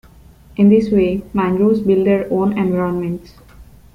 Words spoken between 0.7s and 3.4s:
way, mangroves build their own environments.